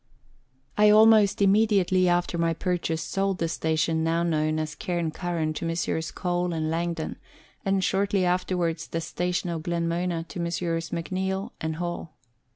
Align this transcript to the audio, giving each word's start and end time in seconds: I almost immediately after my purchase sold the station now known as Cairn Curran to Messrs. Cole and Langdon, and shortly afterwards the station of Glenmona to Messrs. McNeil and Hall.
I 0.79 0.89
almost 0.89 1.43
immediately 1.43 2.09
after 2.09 2.35
my 2.35 2.55
purchase 2.55 3.03
sold 3.03 3.37
the 3.37 3.47
station 3.47 4.03
now 4.03 4.23
known 4.23 4.57
as 4.57 4.73
Cairn 4.73 5.11
Curran 5.11 5.53
to 5.53 5.65
Messrs. 5.65 6.09
Cole 6.09 6.53
and 6.53 6.71
Langdon, 6.71 7.17
and 7.63 7.83
shortly 7.83 8.25
afterwards 8.25 8.87
the 8.87 8.99
station 8.99 9.51
of 9.51 9.61
Glenmona 9.61 10.23
to 10.29 10.39
Messrs. 10.39 10.89
McNeil 10.89 11.51
and 11.61 11.75
Hall. 11.75 12.15